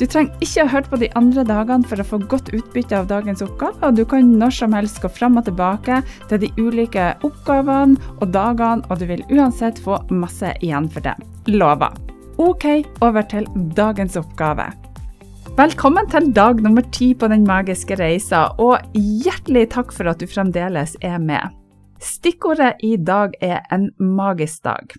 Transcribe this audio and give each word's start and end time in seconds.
Du 0.00 0.06
trenger 0.08 0.32
ikke 0.42 0.64
ha 0.64 0.72
hørt 0.72 0.88
på 0.90 0.98
de 1.02 1.08
andre 1.18 1.44
dagene 1.46 1.86
for 1.88 2.00
å 2.00 2.06
få 2.06 2.18
godt 2.30 2.48
utbytte 2.56 2.96
av 2.96 3.10
dagens 3.10 3.42
oppgave, 3.44 3.76
og 3.84 3.98
du 3.98 4.04
kan 4.08 4.32
når 4.40 4.54
som 4.56 4.76
helst 4.76 5.02
gå 5.02 5.10
fram 5.12 5.36
og 5.38 5.46
tilbake 5.46 6.00
til 6.30 6.40
de 6.42 6.50
ulike 6.58 7.10
oppgavene 7.26 8.00
og 8.18 8.32
dagene, 8.34 8.82
og 8.88 9.02
du 9.02 9.06
vil 9.10 9.24
uansett 9.30 9.78
få 9.82 10.00
masse 10.10 10.54
igjen 10.64 10.88
for 10.92 11.04
det. 11.04 11.14
Lover. 11.52 11.92
Ok, 12.40 12.66
over 13.04 13.26
til 13.28 13.46
dagens 13.76 14.16
oppgave. 14.18 14.70
Velkommen 15.58 16.08
til 16.08 16.30
dag 16.32 16.62
nummer 16.64 16.84
ti 16.96 17.10
på 17.12 17.28
Den 17.28 17.44
magiske 17.44 17.98
reisa, 18.00 18.46
og 18.56 18.80
hjertelig 18.96 19.68
takk 19.76 19.92
for 19.92 20.08
at 20.08 20.22
du 20.22 20.26
fremdeles 20.30 20.96
er 21.04 21.20
med. 21.20 21.52
Stikkordet 22.02 22.80
i 22.82 22.96
dag 22.96 23.36
er 23.44 23.60
en 23.70 23.90
magisk 24.00 24.64
dag. 24.64 24.96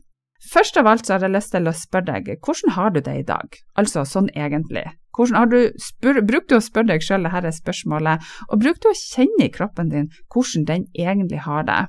Først 0.51 0.77
av 0.77 0.89
alt 0.91 1.07
så 1.07 1.15
har 1.15 1.23
jeg 1.23 1.35
lyst 1.37 1.53
til 1.53 1.69
å 1.69 1.75
spørre 1.75 2.17
deg, 2.17 2.33
hvordan 2.43 2.75
har 2.75 2.91
du 2.91 2.99
det 2.99 3.15
i 3.21 3.25
dag? 3.27 3.55
Altså 3.79 4.03
sånn 4.07 4.27
egentlig. 4.35 4.83
Hvordan 5.15 5.49
du 5.49 5.59
spør, 5.79 6.19
Bruk 6.25 6.49
du 6.49 6.57
å 6.57 6.63
spørre 6.63 6.89
deg 6.89 7.05
sjøl 7.05 7.27
dette 7.29 7.53
spørsmålet, 7.53 8.23
og 8.49 8.59
bruk 8.59 8.81
du 8.81 8.89
å 8.89 8.97
kjenne 8.97 9.47
i 9.47 9.53
kroppen 9.53 9.91
din 9.93 10.09
hvordan 10.33 10.65
den 10.67 10.85
egentlig 10.97 11.43
har 11.45 11.63
det? 11.69 11.81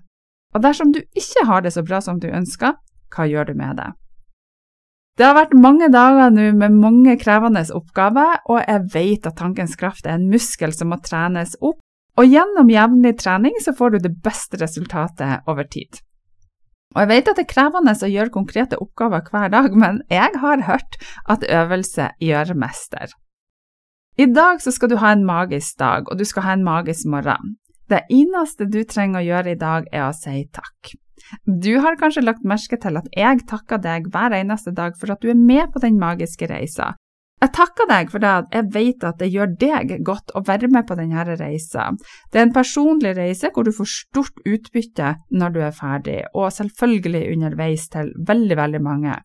Og 0.54 0.62
dersom 0.62 0.92
du 0.94 1.00
ikke 1.16 1.46
har 1.48 1.64
det 1.64 1.74
så 1.74 1.82
bra 1.82 2.00
som 2.04 2.20
du 2.20 2.28
ønsker, 2.30 2.76
hva 3.14 3.26
gjør 3.26 3.50
du 3.50 3.54
med 3.58 3.80
det? 3.80 3.90
Det 5.18 5.26
har 5.26 5.36
vært 5.36 5.54
mange 5.54 5.88
dager 5.94 6.32
nå 6.34 6.48
med 6.58 6.78
mange 6.82 7.14
krevende 7.18 7.62
oppgaver, 7.74 8.40
og 8.50 8.60
jeg 8.60 8.86
vet 8.94 9.28
at 9.30 9.38
tankens 9.38 9.76
kraft 9.78 10.06
er 10.06 10.18
en 10.18 10.30
muskel 10.30 10.74
som 10.74 10.90
må 10.90 10.98
trenes 11.02 11.54
opp, 11.60 11.78
og 12.18 12.30
gjennom 12.30 12.70
jevnlig 12.70 13.16
trening 13.22 13.54
så 13.62 13.74
får 13.74 13.94
du 13.94 13.98
det 14.04 14.16
beste 14.22 14.58
resultatet 14.60 15.46
over 15.50 15.66
tid. 15.70 16.02
Og 16.94 17.02
jeg 17.02 17.10
vet 17.10 17.28
at 17.28 17.38
det 17.38 17.44
er 17.44 17.50
krevende 17.50 17.94
å 17.94 18.10
gjøre 18.10 18.34
konkrete 18.34 18.78
oppgaver 18.78 19.26
hver 19.30 19.50
dag, 19.50 19.74
men 19.74 20.00
jeg 20.12 20.40
har 20.40 20.64
hørt 20.68 20.98
at 21.30 21.46
øvelse 21.50 22.12
gjør 22.22 22.54
mester. 22.58 23.14
I 24.14 24.28
dag 24.30 24.62
skal 24.62 24.92
du 24.92 25.00
ha 25.02 25.10
en 25.10 25.24
magisk 25.26 25.78
dag, 25.82 26.06
og 26.06 26.18
du 26.18 26.24
skal 26.24 26.46
ha 26.46 26.52
en 26.54 26.66
magisk 26.66 27.08
morgen. 27.10 27.56
Det 27.90 28.04
eneste 28.14 28.68
du 28.70 28.84
trenger 28.86 29.20
å 29.20 29.26
gjøre 29.26 29.56
i 29.56 29.58
dag, 29.58 29.88
er 29.92 30.06
å 30.06 30.14
si 30.14 30.44
takk. 30.54 30.94
Du 31.46 31.72
har 31.82 31.98
kanskje 31.98 32.22
lagt 32.22 32.46
merke 32.46 32.78
til 32.80 33.00
at 33.00 33.08
jeg 33.16 33.42
takker 33.50 33.80
deg 33.82 34.06
hver 34.14 34.36
eneste 34.38 34.70
dag 34.76 34.94
for 35.00 35.14
at 35.14 35.22
du 35.24 35.32
er 35.32 35.38
med 35.38 35.72
på 35.74 35.82
den 35.82 35.98
magiske 35.98 36.46
reisa, 36.50 36.92
jeg 37.44 37.52
takker 37.58 37.88
deg 37.90 38.12
for 38.12 38.24
det 38.24 38.30
at 38.30 38.54
jeg 38.56 38.70
vet 38.74 39.04
at 39.04 39.20
det 39.20 39.28
gjør 39.32 39.52
deg 39.60 39.92
godt 40.06 40.32
å 40.36 40.42
være 40.46 40.70
med 40.72 40.86
på 40.88 40.96
denne 40.96 41.26
reisa. 41.28 41.90
Det 42.32 42.40
er 42.40 42.48
en 42.48 42.56
personlig 42.56 43.14
reise 43.18 43.50
hvor 43.52 43.66
du 43.66 43.72
får 43.74 43.90
stort 43.92 44.40
utbytte 44.48 45.14
når 45.34 45.54
du 45.54 45.60
er 45.66 45.76
ferdig, 45.76 46.18
og 46.32 46.52
selvfølgelig 46.56 47.28
underveis 47.34 47.88
til 47.92 48.12
veldig, 48.28 48.58
veldig 48.62 48.82
mange. 48.84 49.20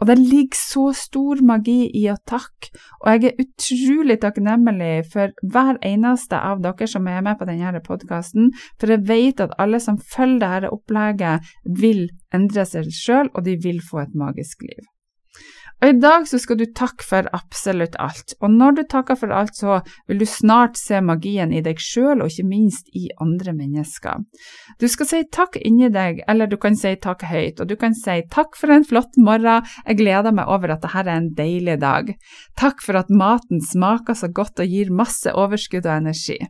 Og 0.00 0.08
det 0.08 0.16
ligger 0.16 0.56
så 0.56 0.84
stor 0.96 1.42
magi 1.44 1.90
i 1.98 2.06
å 2.08 2.16
takke, 2.28 2.70
og 3.02 3.10
jeg 3.10 3.26
er 3.28 3.42
utrolig 3.42 4.16
takknemlig 4.22 4.94
for 5.12 5.34
hver 5.52 5.76
eneste 5.84 6.40
av 6.40 6.62
dere 6.64 6.88
som 6.88 7.08
er 7.10 7.20
med 7.26 7.36
på 7.36 7.48
denne 7.50 7.82
podkasten, 7.84 8.48
for 8.80 8.94
jeg 8.94 9.04
vet 9.10 9.44
at 9.44 9.58
alle 9.60 9.82
som 9.82 10.00
følger 10.00 10.46
dette 10.46 10.72
opplegget, 10.72 11.52
vil 11.82 12.06
endre 12.32 12.64
seg 12.64 12.88
sjøl, 12.96 13.28
og 13.34 13.44
de 13.44 13.58
vil 13.60 13.84
få 13.84 14.06
et 14.06 14.16
magisk 14.16 14.64
liv. 14.64 14.88
Og 15.80 15.88
I 15.88 15.96
dag 15.96 16.26
så 16.28 16.36
skal 16.40 16.58
du 16.60 16.66
takke 16.76 17.04
for 17.06 17.28
absolutt 17.36 17.94
alt, 18.02 18.34
og 18.44 18.52
når 18.52 18.74
du 18.76 18.82
takker 18.92 19.16
for 19.16 19.32
alt, 19.32 19.56
så 19.56 19.78
vil 20.10 20.20
du 20.20 20.26
snart 20.28 20.76
se 20.76 21.00
magien 21.00 21.54
i 21.56 21.62
deg 21.64 21.80
sjøl, 21.80 22.20
og 22.20 22.28
ikke 22.28 22.48
minst 22.50 22.90
i 22.92 23.06
andre 23.24 23.54
mennesker. 23.56 24.20
Du 24.80 24.86
skal 24.92 25.08
si 25.08 25.22
takk 25.32 25.56
inni 25.56 25.88
deg, 25.92 26.20
eller 26.28 26.50
du 26.50 26.58
kan 26.60 26.76
si 26.76 26.92
takk 27.00 27.24
høyt, 27.30 27.64
og 27.64 27.72
du 27.72 27.78
kan 27.80 27.96
si 27.96 28.20
takk 28.28 28.60
for 28.60 28.76
en 28.76 28.84
flott 28.84 29.16
morgen, 29.16 29.64
jeg 29.86 30.02
gleder 30.02 30.36
meg 30.36 30.52
over 30.52 30.76
at 30.76 30.84
dette 30.84 31.00
er 31.00 31.12
en 31.16 31.32
deilig 31.36 31.80
dag. 31.80 32.12
Takk 32.60 32.84
for 32.84 33.00
at 33.00 33.08
maten 33.08 33.64
smaker 33.64 34.18
så 34.18 34.28
godt 34.28 34.60
og 34.60 34.68
gir 34.68 34.92
masse 34.92 35.32
overskudd 35.32 35.88
og 35.88 35.96
energi. 35.96 36.42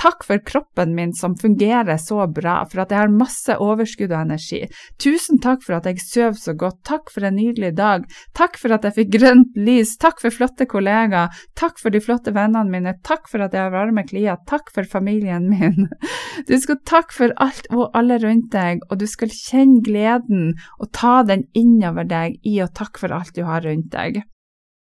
Takk 0.00 0.24
for 0.26 0.42
kroppen 0.44 0.94
min 0.96 1.14
som 1.16 1.36
fungerer 1.38 1.96
så 2.00 2.26
bra, 2.28 2.58
for 2.70 2.84
at 2.84 2.92
jeg 2.92 3.00
har 3.00 3.12
masse 3.12 3.56
overskudd 3.62 4.12
og 4.12 4.18
energi. 4.20 4.62
Tusen 5.02 5.40
takk 5.42 5.64
for 5.64 5.78
at 5.78 5.88
jeg 5.88 6.02
sover 6.04 6.38
så 6.40 6.56
godt, 6.58 6.82
takk 6.88 7.12
for 7.12 7.26
en 7.26 7.38
nydelig 7.38 7.72
dag, 7.78 8.06
takk 8.36 8.58
for 8.60 8.76
at 8.76 8.86
jeg 8.86 8.96
fikk 9.00 9.14
grønt 9.16 9.56
lys, 9.58 9.96
takk 10.02 10.20
for 10.22 10.34
flotte 10.34 10.68
kollegaer, 10.70 11.32
takk 11.58 11.80
for 11.82 11.94
de 11.94 12.02
flotte 12.04 12.34
vennene 12.36 12.72
mine, 12.72 12.96
takk 13.06 13.30
for 13.30 13.44
at 13.44 13.56
jeg 13.56 13.64
har 13.66 13.74
varme 13.74 14.04
klier, 14.08 14.40
takk 14.48 14.72
for 14.74 14.88
familien 14.88 15.50
min. 15.52 15.88
Du 16.46 16.52
skal 16.60 16.76
takke 16.86 17.14
for 17.16 17.32
alt 17.42 17.66
og 17.72 17.96
alle 17.96 18.18
rundt 18.22 18.50
deg, 18.52 18.82
og 18.90 19.00
du 19.00 19.06
skal 19.08 19.32
kjenne 19.32 19.80
gleden 19.84 20.52
og 20.78 20.90
ta 20.94 21.22
den 21.26 21.46
innover 21.56 22.06
deg 22.08 22.36
i 22.46 22.58
å 22.62 22.68
takke 22.68 23.02
for 23.02 23.14
alt 23.16 23.34
du 23.36 23.44
har 23.48 23.64
rundt 23.64 23.88
deg. 23.94 24.20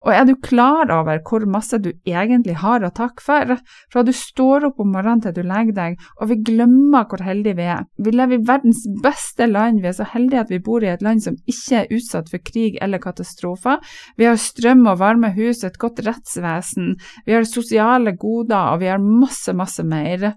Og 0.02 0.10
er 0.14 0.24
du 0.26 0.34
klar 0.42 0.90
over 0.90 1.20
hvor 1.26 1.44
masse 1.50 1.78
du 1.82 1.90
egentlig 2.08 2.56
har 2.62 2.82
å 2.82 2.90
takke 2.94 3.22
for? 3.22 3.54
Fra 3.92 4.02
du 4.02 4.10
står 4.16 4.66
opp 4.68 4.82
om 4.82 4.90
morgenen 4.94 5.22
til 5.22 5.36
du 5.36 5.42
legger 5.46 5.76
deg, 5.76 5.98
og 6.18 6.32
vi 6.32 6.40
glemmer 6.42 7.06
hvor 7.10 7.22
heldige 7.22 7.58
vi 7.60 7.68
er. 7.76 7.86
Vi 8.02 8.14
lever 8.14 8.40
i 8.40 8.46
verdens 8.48 8.82
beste 9.04 9.46
land, 9.50 9.82
vi 9.82 9.92
er 9.92 9.96
så 9.98 10.08
heldige 10.12 10.42
at 10.42 10.52
vi 10.52 10.62
bor 10.64 10.82
i 10.82 10.90
et 10.92 11.04
land 11.06 11.22
som 11.24 11.38
ikke 11.46 11.84
er 11.84 11.94
utsatt 11.94 12.30
for 12.32 12.42
krig 12.42 12.78
eller 12.82 13.02
katastrofer. 13.02 13.78
Vi 14.18 14.26
har 14.26 14.40
strøm 14.40 14.86
og 14.90 14.98
varme 15.02 15.32
hus, 15.36 15.62
et 15.62 15.78
godt 15.80 16.02
rettsvesen, 16.06 16.96
vi 17.26 17.36
har 17.36 17.46
sosiale 17.48 18.16
goder, 18.18 18.72
og 18.74 18.82
vi 18.82 18.90
har 18.90 19.02
masse, 19.02 19.54
masse 19.54 19.86
mer. 19.86 20.32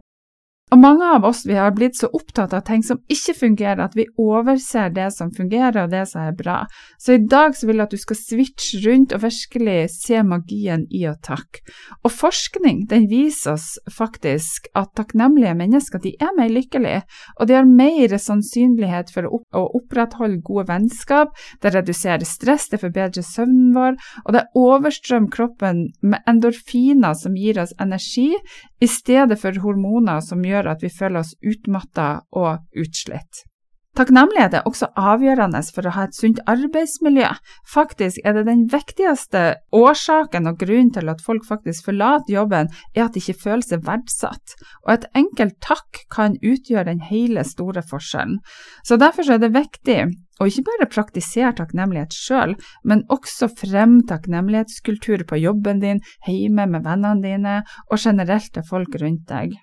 Og 0.73 0.79
mange 0.81 1.05
av 1.05 1.25
oss 1.29 1.43
vi 1.45 1.53
har 1.53 1.75
blitt 1.77 1.93
så 1.99 2.07
opptatt 2.09 2.53
av 2.57 2.63
ting 2.65 2.81
som 2.83 2.97
ikke 3.11 3.35
fungerer, 3.37 3.83
at 3.85 3.93
vi 3.93 4.07
overser 4.17 4.89
det 4.95 5.11
som 5.13 5.29
fungerer 5.29 5.83
og 5.83 5.91
det 5.91 6.01
som 6.09 6.23
er 6.25 6.33
bra. 6.33 6.55
Så 6.97 7.15
i 7.15 7.21
dag 7.21 7.53
så 7.53 7.69
vil 7.69 7.77
jeg 7.77 7.85
at 7.85 7.93
du 7.93 8.01
skal 8.01 8.17
switche 8.17 8.81
rundt 8.87 9.13
og 9.13 9.21
virkelig 9.27 9.77
se 9.93 10.23
magien 10.25 10.87
i 10.89 11.03
å 11.05 11.13
takke. 11.21 11.61
Og 12.01 12.09
forskning 12.09 12.87
den 12.89 13.05
viser 13.11 13.53
oss 13.53 13.75
faktisk 13.93 14.71
at 14.73 14.95
takknemlige 14.97 15.53
mennesker 15.59 16.01
de 16.01 16.15
er 16.17 16.33
mer 16.39 16.49
lykkelige, 16.49 17.03
og 17.37 17.45
de 17.45 17.57
har 17.59 17.69
mer 17.69 18.17
sannsynlighet 18.17 19.13
for 19.13 19.29
å, 19.29 19.41
opprettholde 19.75 20.41
gode 20.45 20.65
vennskap, 20.71 21.37
det 21.61 21.75
reduserer 21.75 22.25
stress, 22.25 22.71
det 22.71 22.81
forbedrer 22.81 23.25
søvnen 23.25 23.69
vår, 23.77 24.01
og 24.25 24.33
det 24.33 24.47
overstrømmer 24.57 25.29
kroppen 25.33 25.85
med 26.01 26.25
endorfiner 26.25 27.13
som 27.17 27.37
gir 27.37 27.61
oss 27.61 27.75
energi, 27.81 28.31
i 28.83 28.87
stedet 28.91 29.37
for 29.39 29.55
hormoner 29.63 30.19
som 30.25 30.43
gjør 30.45 30.54
at 30.63 30.85
vi 30.85 30.93
føler 30.93 31.19
oss 31.19 31.35
utmatta 31.43 32.07
og 32.31 32.63
utslitt. 32.79 33.43
Takknemlighet 33.95 34.57
er 34.57 34.65
også 34.67 34.89
avgjørende 34.99 35.61
for 35.71 35.87
å 35.87 35.91
ha 35.95 36.03
et 36.03 36.15
sunt 36.17 36.41
arbeidsmiljø. 36.51 37.29
Faktisk 37.71 38.19
er 38.27 38.33
det 38.35 38.41
den 38.49 38.65
viktigste 38.71 39.43
årsaken 39.71 40.49
og 40.49 40.57
grunnen 40.59 40.89
til 40.91 41.07
at 41.11 41.21
folk 41.23 41.45
faktisk 41.47 41.87
forlater 41.87 42.33
jobben, 42.33 42.67
er 42.91 43.05
at 43.05 43.15
de 43.15 43.21
ikke 43.23 43.37
føler 43.45 43.63
seg 43.63 43.85
verdsatt. 43.87 44.57
Og 44.83 44.97
et 44.97 45.05
enkelt 45.15 45.55
takk 45.63 46.01
kan 46.11 46.35
utgjøre 46.41 46.89
den 46.89 47.05
hele 47.07 47.45
store 47.47 47.85
forskjellen. 47.87 48.41
Så 48.83 48.99
derfor 48.99 49.31
er 49.31 49.39
det 49.39 49.53
viktig 49.55 50.01
å 50.43 50.47
ikke 50.49 50.65
bare 50.67 50.89
praktisere 50.91 51.53
takknemlighet 51.55 52.11
sjøl, 52.11 52.57
men 52.83 53.05
også 53.07 53.47
fremme 53.61 54.03
takknemlighetskultur 54.09 55.23
på 55.29 55.39
jobben 55.39 55.79
din, 55.79 56.03
hjemme 56.27 56.67
med 56.67 56.83
vennene 56.83 57.23
dine 57.23 57.55
og 57.87 57.95
generelt 57.95 58.51
til 58.51 58.67
folk 58.67 58.99
rundt 58.99 59.23
deg. 59.31 59.55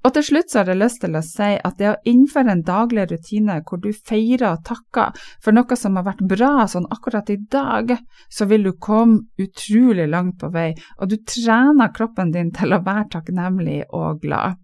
Og 0.00 0.14
til 0.16 0.24
slutt 0.24 0.48
så 0.48 0.62
har 0.62 0.70
jeg 0.72 0.80
lyst 0.80 1.02
til 1.02 1.16
å 1.18 1.20
si 1.24 1.50
at 1.60 1.76
det 1.76 1.90
å 1.90 1.98
innføre 2.08 2.54
en 2.54 2.62
daglig 2.64 3.04
rutine 3.10 3.58
hvor 3.68 3.82
du 3.82 3.90
feirer 3.92 4.46
og 4.54 4.64
takker 4.64 5.18
for 5.44 5.56
noe 5.56 5.76
som 5.76 5.98
har 5.98 6.06
vært 6.06 6.24
bra 6.30 6.64
sånn 6.70 6.88
akkurat 6.94 7.28
i 7.32 7.36
dag, 7.52 7.92
så 8.32 8.48
vil 8.48 8.64
du 8.64 8.72
komme 8.80 9.26
utrolig 9.40 10.08
langt 10.08 10.38
på 10.40 10.48
vei, 10.54 10.70
og 10.98 11.12
du 11.12 11.18
trener 11.28 11.92
kroppen 11.92 12.32
din 12.32 12.52
til 12.56 12.72
å 12.72 12.82
være 12.86 13.10
takknemlig 13.18 13.82
og 13.92 14.24
glad. 14.24 14.56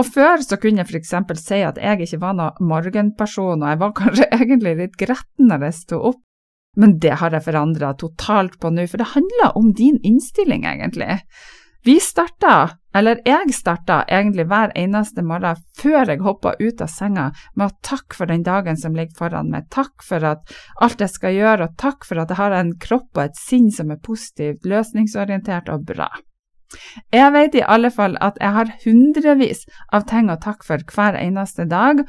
Og 0.00 0.08
før 0.08 0.40
så 0.40 0.56
kunne 0.56 0.80
jeg 0.80 0.88
f.eks. 0.88 1.14
si 1.42 1.60
at 1.66 1.76
jeg 1.76 2.06
ikke 2.06 2.22
var 2.22 2.36
noen 2.38 2.68
morgenperson, 2.68 3.60
og 3.60 3.72
jeg 3.74 3.80
var 3.82 3.96
kanskje 3.98 4.28
egentlig 4.38 4.76
litt 4.80 5.00
gretten 5.00 5.50
når 5.52 5.68
jeg 5.68 5.80
sto 5.82 6.00
opp, 6.12 6.22
men 6.80 6.96
det 7.04 7.18
har 7.20 7.34
jeg 7.36 7.44
forandra 7.44 7.92
totalt 8.00 8.56
på 8.60 8.70
nå, 8.72 8.86
for 8.88 9.02
det 9.02 9.12
handler 9.12 9.58
om 9.60 9.74
din 9.76 9.98
innstilling, 10.08 10.64
egentlig. 10.64 11.18
Vi 11.84 11.98
starta, 12.00 12.78
eller 12.94 13.20
jeg 13.26 13.54
starta 13.56 14.02
egentlig 14.08 14.46
hver 14.50 14.72
eneste 14.78 15.24
morgen 15.24 15.60
før 15.78 16.10
jeg 16.12 16.22
hoppa 16.24 16.54
ut 16.60 16.82
av 16.84 16.90
senga 16.92 17.28
med 17.56 17.66
å 17.68 17.76
takke 17.84 18.18
for 18.18 18.30
den 18.30 18.44
dagen 18.46 18.76
som 18.76 18.96
ligger 18.96 19.16
foran 19.18 19.52
meg, 19.52 19.68
takk 19.72 20.04
for 20.06 20.24
at 20.28 20.52
alt 20.84 21.00
jeg 21.00 21.14
skal 21.14 21.36
gjøre, 21.36 21.68
og 21.68 21.78
takk 21.80 22.06
for 22.08 22.22
at 22.22 22.32
jeg 22.32 22.40
har 22.40 22.56
en 22.58 22.74
kropp 22.80 23.16
og 23.16 23.24
et 23.24 23.40
sinn 23.40 23.70
som 23.72 23.92
er 23.94 24.02
positivt, 24.02 24.66
løsningsorientert 24.68 25.72
og 25.72 25.86
bra. 25.88 26.10
Jeg 27.12 27.32
vet 27.34 27.56
i 27.58 27.64
alle 27.68 27.90
fall 27.92 28.16
at 28.24 28.38
jeg 28.40 28.56
har 28.56 28.72
hundrevis 28.84 29.66
av 29.92 30.06
ting 30.08 30.30
å 30.32 30.40
takke 30.40 30.64
for 30.64 30.84
hver 30.94 31.18
eneste 31.20 31.66
dag, 31.68 32.00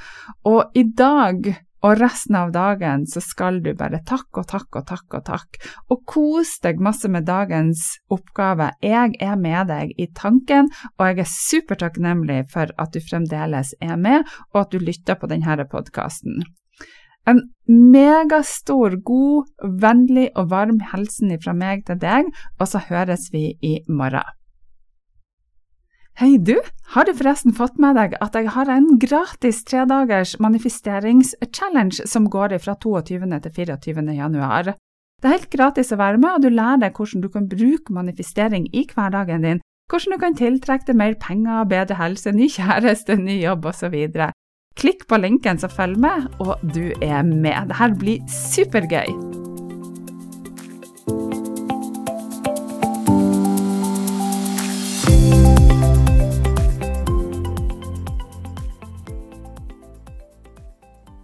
og 0.47 0.71
i 0.79 0.85
dag 0.87 1.51
og 1.83 1.99
resten 1.99 2.37
av 2.39 2.53
dagen 2.55 3.03
så 3.09 3.21
skal 3.23 3.59
du 3.63 3.73
bare 3.77 3.99
takke 4.07 4.43
og 4.43 4.49
takke 4.49 4.81
og 4.81 4.87
takke 4.87 5.19
og 5.19 5.25
takke, 5.27 5.61
og 5.91 6.03
kos 6.09 6.55
deg 6.63 6.81
masse 6.83 7.09
med 7.11 7.27
dagens 7.27 7.85
oppgave. 8.13 8.71
Jeg 8.83 9.17
er 9.19 9.35
med 9.39 9.67
deg 9.71 9.93
i 9.99 10.07
tanken, 10.15 10.71
og 10.97 11.05
jeg 11.09 11.23
er 11.25 11.31
supertakknemlig 11.33 12.43
for 12.53 12.71
at 12.79 12.95
du 12.95 13.01
fremdeles 13.03 13.75
er 13.83 13.97
med, 13.99 14.23
og 14.53 14.65
at 14.65 14.75
du 14.75 14.79
lytter 14.79 15.19
på 15.19 15.29
denne 15.31 15.67
podkasten. 15.71 16.43
En 17.27 17.39
megastor, 17.67 18.97
god, 19.03 19.51
vennlig 19.79 20.29
og 20.35 20.49
varm 20.51 20.81
hilsen 20.91 21.31
fra 21.43 21.55
meg 21.55 21.85
til 21.87 21.99
deg, 21.99 22.31
og 22.59 22.67
så 22.67 22.83
høres 22.89 23.29
vi 23.31 23.53
i 23.63 23.77
morgen. 23.87 24.42
Hei 26.23 26.37
du, 26.37 26.55
har 26.93 27.03
du 27.03 27.09
forresten 27.19 27.51
fått 27.51 27.81
med 27.83 27.97
deg 27.99 28.13
at 28.23 28.35
jeg 28.37 28.47
har 28.55 28.69
en 28.71 28.85
gratis 28.95 29.57
tredagers 29.67 30.37
manifesteringschallenge 30.39 32.07
som 32.07 32.29
går 32.31 32.55
fra 32.63 32.77
22. 32.79 33.27
til 33.43 33.51
24. 33.57 34.05
januar? 34.15 34.71
Det 35.19 35.27
er 35.27 35.35
helt 35.35 35.49
gratis 35.51 35.91
å 35.91 35.99
være 35.99 36.23
med, 36.23 36.29
og 36.37 36.45
du 36.45 36.55
lærer 36.55 36.79
deg 36.85 36.95
hvordan 36.95 37.25
du 37.25 37.27
kan 37.33 37.51
bruke 37.51 37.91
manifestering 37.91 38.71
i 38.71 38.85
hverdagen 38.87 39.43
din, 39.43 39.61
hvordan 39.91 40.15
du 40.15 40.21
kan 40.23 40.39
tiltrekke 40.39 40.93
deg 40.93 41.01
mer 41.03 41.19
penger, 41.19 41.67
bedre 41.67 41.99
helse, 41.99 42.31
ny 42.31 42.47
kjæreste, 42.55 43.19
ny 43.19 43.41
jobb 43.41 43.67
osv. 43.73 43.99
Klikk 44.79 45.03
på 45.11 45.19
linken 45.19 45.59
som 45.59 45.75
følger 45.75 46.05
med, 46.07 46.35
og 46.39 46.55
du 46.63 46.93
er 47.03 47.19
med. 47.27 47.73
Dette 47.75 47.95
blir 47.99 48.23
supergøy! 48.31 49.42